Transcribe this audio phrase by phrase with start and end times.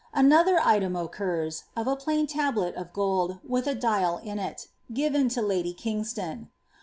[0.15, 5.29] Another item occurs, of a plain tablet of gold, with a dial in it, given
[5.29, 6.49] to lady Kingston.